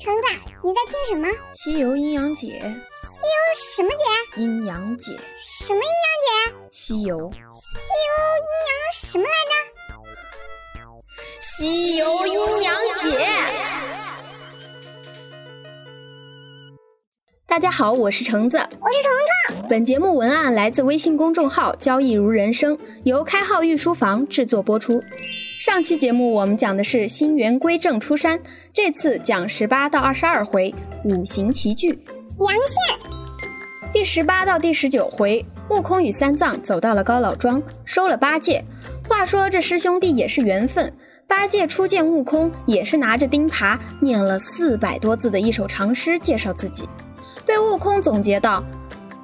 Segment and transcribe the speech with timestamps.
[0.00, 0.22] 橙子，
[0.64, 1.28] 你在听什么？
[1.54, 3.36] 西游阴阳解，西游
[3.76, 4.42] 什么解？
[4.42, 5.12] 阴阳解，
[5.66, 6.54] 什么阴阳解？
[6.70, 7.38] 西游，西
[8.08, 9.52] 游阴阳什么来着？
[11.40, 13.04] 西游阴阳解。
[17.46, 19.12] 大家好，我是橙子，我是橙
[19.58, 19.68] 橙。
[19.68, 25.02] 本节目文案来自微信公众号“交易如人生”，由开号御书房制作播出。
[25.64, 28.36] 上期节目我们讲的是新元归正出山，
[28.74, 30.74] 这次讲十八到二十二回
[31.04, 31.90] 五行齐聚。
[31.90, 33.12] 阳线。
[33.92, 38.64] 第十八到第十九回，悟空与三藏走到了高老庄，收了八戒。
[39.08, 40.92] 话说这师兄弟也是缘分，
[41.28, 46.88] 八戒初见悟空也是拿着钉耙念了四百多字的一首长诗介绍自己，
[47.46, 48.64] 对悟空总结道：“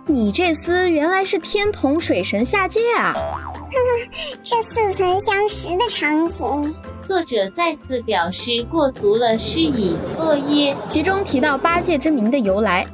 [0.07, 3.13] 你这厮原来是天蓬水神下界啊！”
[4.43, 10.75] 这似曾相识的场景，作者再次表示过足了诗以恶耶。
[10.89, 12.87] 其中提到八戒之名的由来。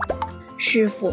[0.57, 1.13] 师傅，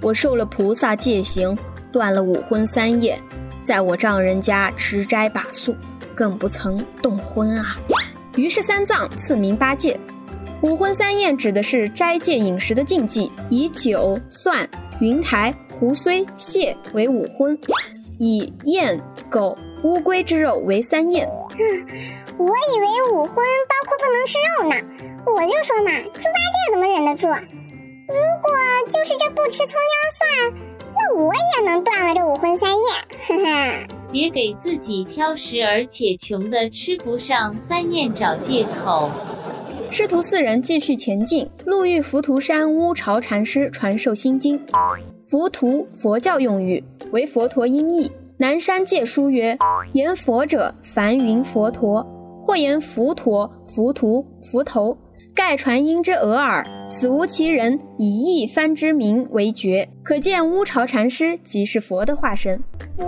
[0.00, 1.56] 我受了菩萨戒行，
[1.92, 3.20] 断了五荤三宴，
[3.62, 5.76] 在我丈人家吃斋把素，
[6.14, 7.76] 更不曾动荤啊。
[8.36, 9.98] 于是三藏赐名八戒。
[10.62, 14.68] 五荤三宴指的是斋戒饮食的禁忌，以酒、蒜、
[15.00, 17.58] 云台、胡荽、蟹为五荤。
[18.24, 21.26] 以雁、狗、乌龟之肉为三宴。
[21.26, 21.58] 哼，
[22.38, 24.76] 我以为五荤包括不能吃肉呢。
[25.26, 27.26] 我就说嘛，猪八戒怎么忍得住？
[27.26, 28.52] 如果
[28.86, 30.62] 就是这不吃葱姜蒜，
[30.94, 32.80] 那我也能断了这五荤三宴。
[33.26, 39.10] 哈哈，别给自己挑食而且穷的吃不上三宴找借口。
[39.90, 44.64] 师徒四人继续前进，路遇浮屠山乌巢禅师传授心经。
[45.28, 48.10] 浮屠，佛教用语，为佛陀音译。
[48.38, 49.56] 南山戒书曰：
[49.92, 52.04] 言佛者，梵云佛陀，
[52.42, 54.96] 或言浮陀、浮屠、浮头，
[55.32, 56.66] 盖传音之讹耳。
[56.90, 59.88] 此无其人，以译翻之名为绝。
[60.02, 62.60] 可见乌巢禅师即是佛的化身。
[62.98, 63.06] 哇，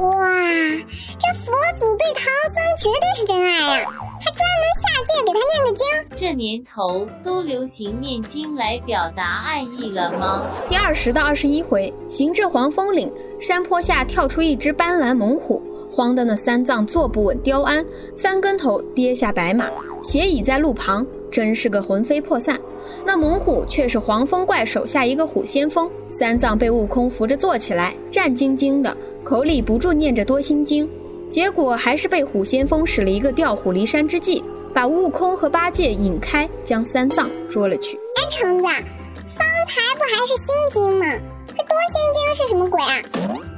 [1.19, 2.25] 这佛祖对唐
[2.55, 3.91] 僧绝对是真爱呀，
[4.25, 6.17] 还专门下界给他念个经。
[6.17, 10.47] 这年头都流行念经来表达爱意了吗？
[10.67, 15.63] 第二十到二十一回，行至黄风岭山坡下，跳出一只斑斓猛虎，
[15.93, 17.85] 慌得那三藏坐不稳雕鞍，
[18.17, 19.69] 翻跟头跌下白马，
[20.01, 22.59] 斜倚在路旁，真是个魂飞魄散。
[23.05, 30.89] 那猛虎却是黄风怪手下一个虎先锋，三藏被悟空扶着坐起来，战兢兢的，口里不住念着多心经，
[31.35, 37.97] 结果还是被虎先锋使了一个调虎离山之计，把悟空和八戒引开，将三藏捉了去。
[37.97, 41.05] 哎，橙子，方才不还是心经吗？
[41.49, 43.03] 这多心经是什么鬼啊？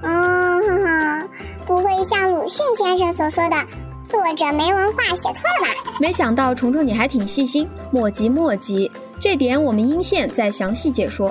[0.04, 1.28] 哦，哈哈，
[1.66, 3.56] 不会像鲁迅先生所说的，
[4.08, 5.92] 作者没文化写错了吧？
[6.00, 8.90] 没想到虫虫你还挺细心，莫急莫急。
[9.20, 11.30] 这点我们阴线再详细解说。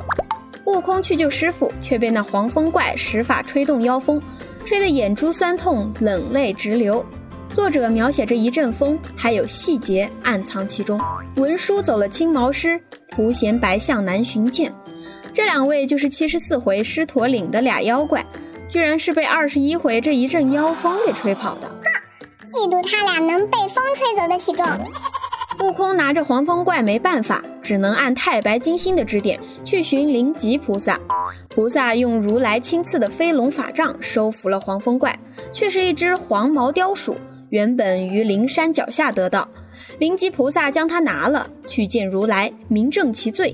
[0.65, 4.21] 悟空去救师傅，却被那黄风怪使法吹动妖风，
[4.65, 7.05] 吹得眼珠酸痛，冷泪直流。
[7.53, 10.99] 作者描写这一阵风，还有细节暗藏其中。
[11.35, 12.81] 文殊走了青毛狮，
[13.11, 14.73] 图衔白象难寻见。
[15.31, 18.25] 这两位就是七十四回狮驼岭的俩妖怪，
[18.67, 21.67] 居然是被二十一回这一阵妖风给吹跑的。
[21.67, 24.65] 哼，嫉妒他俩能被风吹走的体重。
[25.59, 30.99] 悟空拿着黄风怪没办法，只能按太白金星的指点去寻灵吉菩萨。
[31.49, 35.17] 菩萨用如来亲赐的飞龙法杖收服了黄风怪，
[35.51, 37.15] 却是一只黄毛雕鼠，
[37.49, 39.49] 原本于灵山脚下得到。
[39.97, 43.51] 灵吉菩萨将它拿了去见如来，明正其罪。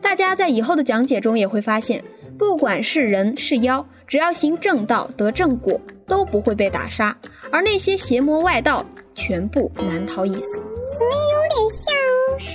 [0.00, 2.02] 大家在以后的讲解中也会发现，
[2.36, 7.16] 不管是人是妖，只要行正道得正果，都不会被打杀，
[7.52, 8.84] 而那些邪魔外道
[9.14, 10.56] 全部难逃一死。
[10.56, 11.94] 怎么有点像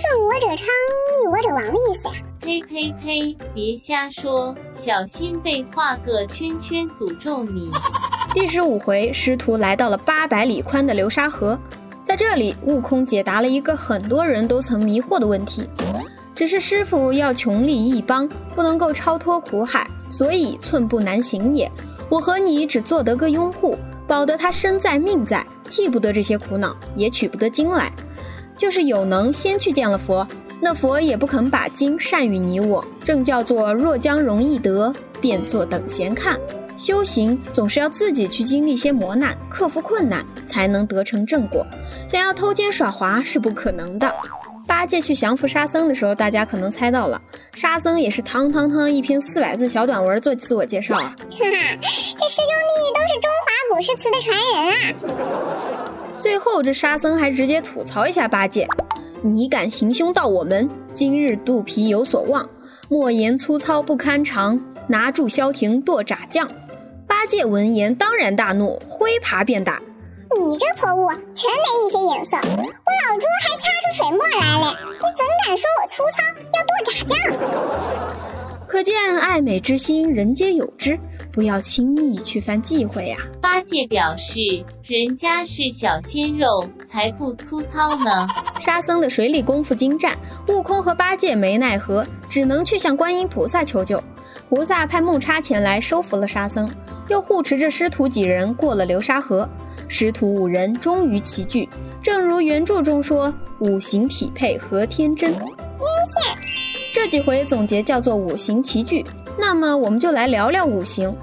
[0.04, 0.68] 顺我者昌，
[1.16, 2.16] 逆我者亡的意思呀？
[2.42, 3.38] 呸呸呸！
[3.54, 7.72] 别瞎说，小心被画个圈圈诅咒你。
[8.36, 11.58] 第十五回，师徒来到了八百里宽的流沙河，
[12.04, 15.70] 在这里，悟空解答了一个很多人都曾迷惑的问题：
[16.36, 21.72] 只是师傅要穷力一帮，不能够超脱苦海，所以寸步难行也。
[22.10, 27.90] 我和你只做得个拥护，保得他身在命在，替不得这些苦恼，也取不得经来。
[28.64, 30.26] 就是有能先去见了佛，
[30.62, 32.82] 那佛也不肯把经善与你我。
[33.04, 36.40] 正叫做若将容易得，便作等闲看。
[36.78, 41.68] 修行总是要自己去经历些磨难，克服困难，才能得成正果。
[42.08, 44.10] 想要偷奸耍滑是不可能的。
[44.66, 47.22] 八戒去降服沙僧的时候，大家可能猜到了，
[47.52, 51.14] 沙僧也是堂堂堂一篇四百字小短文做自我介绍啊。
[51.32, 51.90] 哈哈，这
[52.30, 55.93] 师兄弟都是中华古诗词的传人啊。
[56.24, 58.66] 最后，这沙僧还直接吐槽一下八戒
[59.22, 62.50] ：“你敢行凶到我门，今日肚皮有所望，
[62.88, 64.58] 莫言粗糙不堪尝。
[64.88, 66.50] 拿住萧庭剁炸酱。
[67.06, 69.82] 八戒闻言当然大怒，挥耙便打。
[70.38, 72.38] 你这泼物，全没一些眼色！
[72.38, 76.24] 我老猪还掐出水墨来了，你怎敢说我粗糙，
[76.54, 77.20] 要剁炸酱？
[78.74, 80.98] 可见爱美之心，人皆有之，
[81.32, 83.18] 不要轻易去犯忌讳呀。
[83.40, 84.40] 八戒表示，
[84.84, 88.28] 人家是小鲜肉，才不粗糙呢。
[88.60, 90.18] 沙僧的水里功夫精湛，
[90.48, 94.04] 悟空和八戒没奈何，只能去向观音菩萨求救。
[94.50, 96.68] 菩萨派木叉前来收服了沙僧，
[97.10, 99.48] 又护持着师徒几人过了流沙河。
[99.88, 101.70] 师徒五人终于齐聚，
[102.02, 103.32] 正如原著中说
[103.62, 105.32] ：“五行匹配合天真。”
[106.94, 109.04] 这几回总结叫做五行齐聚。
[109.36, 111.10] 那么我们就来聊聊五行。《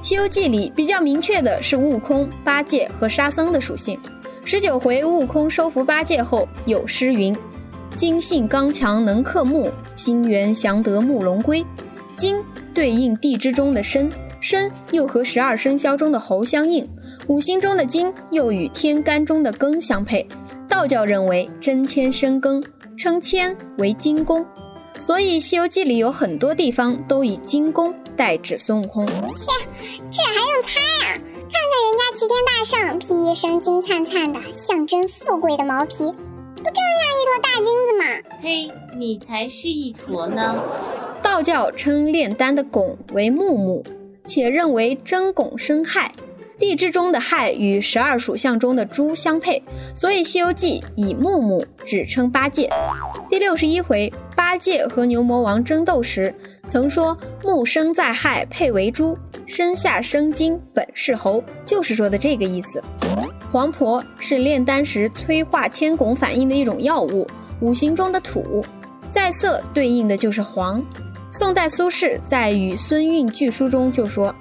[0.00, 3.98] 西游记》里比较明确的是悟空、八戒和沙僧的属性。
[4.44, 7.36] 十九回悟空收服八戒后，有诗云
[7.92, 11.66] ：“金性刚强能克木，心猿降得木龙归。”
[12.14, 12.36] 金
[12.72, 14.08] 对应地支中的申，
[14.38, 16.88] 申又和十二生肖中的猴相应。
[17.26, 20.24] 五行中的金又与天干中的庚相配，
[20.68, 22.64] 道教认为真谦生庚，
[22.96, 24.46] 称谦为金宫，
[24.98, 29.06] 所以《西游记》里有很多地方都以金宫代指孙悟空。
[29.06, 29.12] 切，
[30.10, 31.18] 这还用猜啊？
[31.54, 38.04] 看看人家齐天大圣披一身金灿灿的，象征富贵的毛皮，不正像一坨大金子吗？
[38.40, 40.56] 嘿，你才是一坨呢！
[41.22, 43.84] 道教称炼丹的汞为木木，
[44.24, 46.12] 且认为真汞生亥。
[46.56, 49.60] 地支中的亥与十二属相中的猪相配，
[49.92, 52.70] 所以《西游记》以木木指称八戒。
[53.28, 56.34] 第六十一回，八戒和牛魔王争斗时，
[56.66, 59.16] 曾说木生在亥，配为猪，
[59.46, 62.82] 身下生金，本是猴，就是说的这个意思。
[63.52, 67.26] 黄婆是炼丹时催化铅汞反应的一种药物，
[67.60, 68.64] 五行中的土，
[69.08, 70.84] 在色对应的就是黄。
[71.30, 74.34] 宋代苏轼在《与孙运据书》中就说。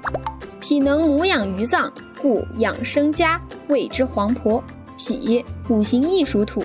[0.59, 1.91] 脾能母养于脏，
[2.21, 3.37] 故养生家
[3.67, 4.63] 谓之黄婆。
[4.97, 6.63] 脾五行亦属土，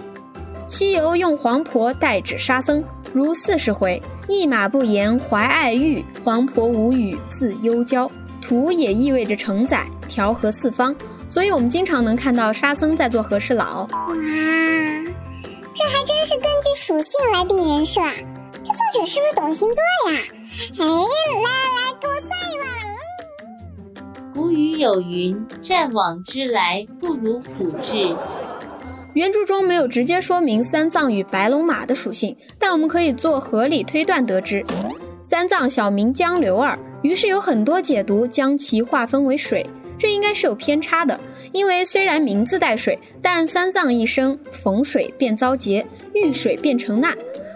[0.69, 2.81] 西游用黄婆代指沙僧，
[3.13, 8.11] 如四十回，一马不言怀爱玉，黄婆无语自忧娇。
[8.41, 10.95] 土也意味着承载、调和四方，
[11.29, 13.83] 所以我们经常能看到沙僧在做和事佬。
[13.91, 14.15] 哇，
[15.75, 18.15] 这还真是根据属性来定人设啊！
[18.65, 20.21] 这作者是不是懂星座呀？
[20.79, 21.43] 哎，来
[21.77, 22.65] 来，给我算一卦。
[24.33, 28.15] 古语有云：“战往之来，不如卜之。”
[29.19, 34.65] 原著中没有直接说明三藏与白龙马的属性，但我们可以做合理推断得知，
[35.25, 36.79] 三藏小名江流儿。
[37.03, 39.69] 于是有很多解读将其划分为水，
[39.99, 41.19] 这应该是有偏差的，
[41.51, 47.13] 因为虽然名字带水，但三藏一生逢水便遭劫，遇水便成难。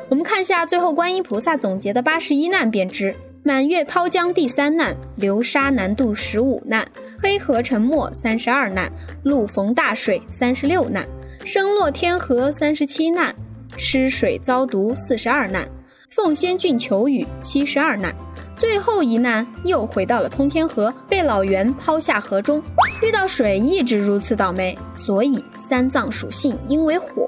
[0.08, 3.14] 我们看下最后观音菩萨总结的八十一难便知。
[3.44, 6.84] 满月抛江第三难，流沙难渡十五难，
[7.20, 8.90] 黑河沉没三十二难，
[9.22, 11.04] 路逢大水三十六难，
[11.44, 13.34] 生落天河三十七难，
[13.76, 15.68] 吃水遭毒四十二难，
[16.08, 18.14] 奉仙郡求雨七十二难，
[18.56, 22.62] 最后一难又回到了通天河，被老袁抛下河中，
[23.02, 27.26] 遇到水一直如此倒霉，所以三藏属性应为火。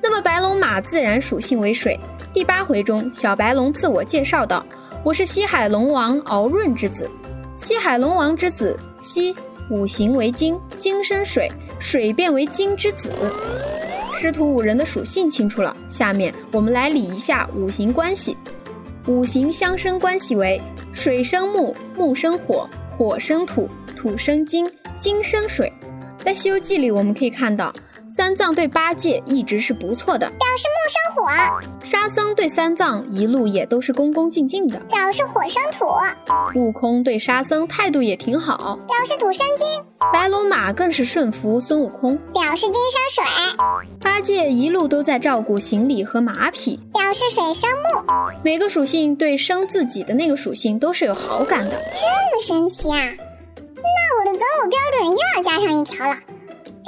[0.00, 1.98] 那么白龙马自然属性为水。
[2.32, 4.64] 第八回中，小白龙自我介绍道
[5.02, 7.10] ：“我是西海龙王敖润之子。
[7.56, 9.34] 西海龙王之子，西
[9.70, 13.12] 五行为金，金生水，水变为金之子。
[14.14, 18.36] 师徒五人的属性清楚了，下面我们来理一下五行关系。
[19.06, 20.60] 五行相生关系为：
[20.92, 25.72] 水生木，木生火，火生土，土生金，金生水。
[26.18, 27.72] 在《西游记》里，我们可以看到。”
[28.08, 35.86] 三藏对八戒一直是不错的，表示木生火；沙僧对三藏一路也都是恭恭敬敬的，表示火生土；
[36.54, 39.82] 悟空对沙僧态度也挺好，表示土生金；
[40.12, 43.24] 白龙马更是顺服孙悟空，表示金生水；
[44.00, 48.12] 八戒一路都在照顾行李和马匹，表示水生木。
[48.44, 52.98] 每个属性对生自己的那个属性都是有好感的，这么神奇啊！
[53.74, 56.16] 那我的择偶标准又要加上一条了。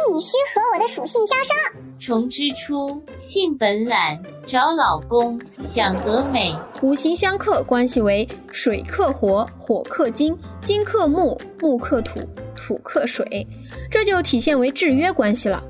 [0.07, 1.83] 必须和我的属性相生。
[1.99, 6.55] 虫之初，性本懒，找老公想得美。
[6.81, 12.21] 五行相克关系为水克火，火克金，金克木，木克土，
[12.57, 13.47] 土克水，
[13.91, 15.63] 这就体现为制约关系了。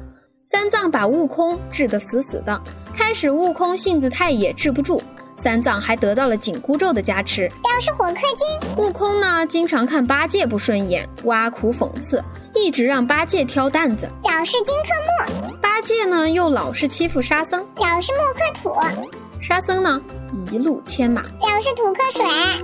[0.43, 2.61] 三藏把悟空治得死死的，
[2.95, 5.03] 开始悟空性子太野，治不住。
[5.41, 8.85] 三藏还得到了紧箍咒的加持，表示火克金。
[8.85, 15.57] 悟空呢，经常看八戒不顺眼，挖苦讽刺，一直让八戒挑担子，表示金克木。
[15.63, 20.03] 八八戒呢又老是欺负沙僧，表示木克土，沙僧呢
[20.51, 22.25] 一路牵马，表示土克水。
[22.27, 22.59] 哎，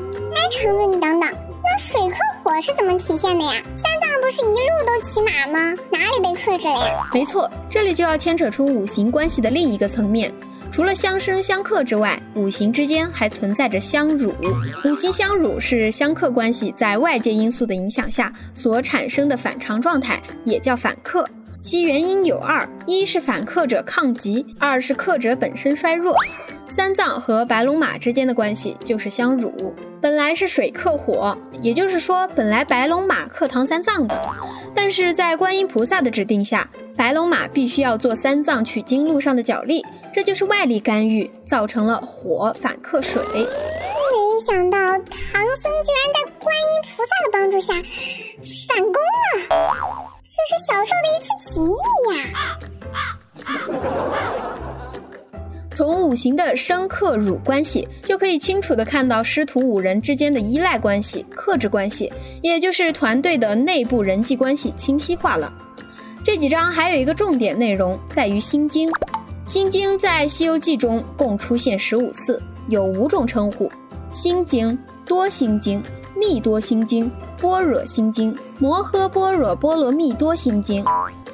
[0.50, 1.31] 橙子，你等等，
[1.62, 3.52] 那水克火是怎么体现的呀？
[3.76, 5.81] 三藏不是一路都骑马吗？
[5.93, 7.09] 哪里被克制了呀？
[7.12, 10.35] 没错，这里就要牵扯出五行关系的另一个层面。
[10.75, 14.35] 除了相生相克之外，五行之间还存在着相辱。
[14.85, 21.25] 五行相辱是相克关系在外界因素的影响下所产生的反常状态，也叫反克。
[21.64, 26.14] 其原因有二：一是反克者抗疾，二是克者本身衰弱。
[26.66, 29.75] 三藏和白龙马之间的关系就是相辱。
[29.99, 34.14] 本来是水克火，也就是说，本来白龙马克唐三藏的，
[34.75, 36.68] 但是在观音菩萨的指定下。
[36.94, 43.23] 白龙马必须要做三藏取经路上的脚力，这就是外力干预，造成了火反克水。
[43.33, 43.47] 没
[44.47, 47.73] 想到唐僧居然在观音菩萨的帮助下
[48.68, 51.61] 反攻了，这是小兽的一次奇
[52.11, 52.59] 遇呀！
[55.71, 62.12] 从五行的生克辱关系，就可以清楚的看到师徒五人之间的依赖关系、克制关系，
[62.43, 65.53] 也就是团队的内部人际关系清晰化了。
[66.25, 68.91] 这几章还有一个重点内容，在于心经。
[69.47, 73.71] 心经在《西游记》中共出现十五次，有五种称呼：
[74.11, 74.76] 心经、
[75.07, 75.81] 多心经、
[76.17, 77.09] 密多心经、
[77.41, 80.85] 般若心经、摩诃般若波罗蜜多心经。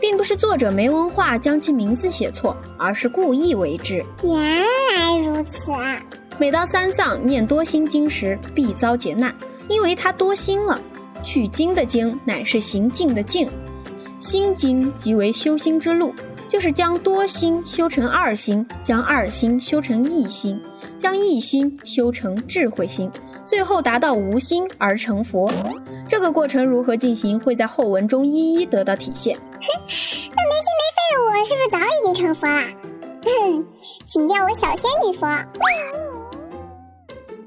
[0.01, 4.03] 并不是作者没文化将其名字写错，而是故意为之。
[4.23, 6.03] 原来如此啊！
[6.39, 9.35] 每当三藏念多心经时，必遭劫难，
[9.69, 10.81] 因为他多心了。
[11.23, 13.47] 取经的经乃是行进的进。
[14.19, 16.15] 心经即为修心之路，
[16.49, 20.59] 就是将多心修成二心，将二心修成一心，
[20.97, 23.11] 将一心修成智慧心，
[23.45, 25.53] 最后达到无心而成佛。
[26.11, 29.37] 这个过程如何进行，会在后文中一一得到体现。
[29.37, 32.63] 哼，那没心没肺的我，是不是早已经成佛了？
[33.23, 33.65] 哼，
[34.09, 35.29] 请叫我小仙女佛。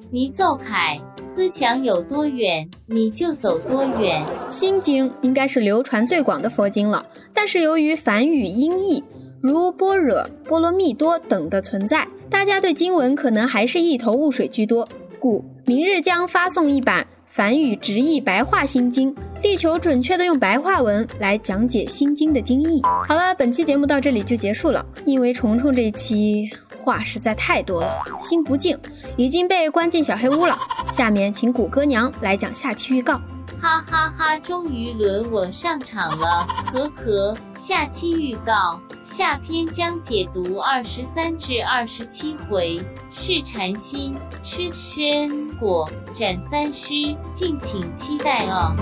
[0.10, 4.24] 你奏凯，思想有多远，你就走多远。
[4.48, 9.04] 心经应该是流传最广的佛经了，但是由于梵语音译，
[9.42, 14.88] 如般若、波罗蜜多等的存在，大家对经文可能还是一头雾水居多，
[15.20, 17.06] 故明日将发送一版
[17.36, 19.12] 梵语直译白话心经，
[19.42, 22.80] 力求准确的用白话文来讲解心经的经义。
[23.08, 26.48] 好了，本期节目到这里就结束了，因为虫虫这一期。
[26.78, 28.78] 话实在太多了，心不静，
[29.18, 30.56] 已经被关进小黑屋了。
[30.92, 33.20] 下面请谷歌娘来讲下期预告。
[33.64, 34.38] 哈哈哈！
[34.40, 37.34] 终于轮我上场了，可可。
[37.58, 42.78] 下期预告：下篇将解读二十三至二十七回，
[43.10, 48.76] 是禅心吃参果斩三尸，敬请期待哦。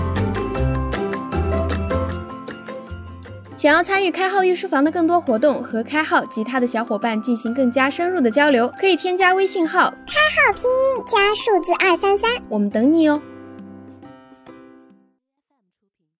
[3.54, 13.22] 想要参与开号御书房的更多活动，和开号及他的小伙伴进行更加深入的交流，可以添加微信号开号拼音加数字二三三，我们等你哦。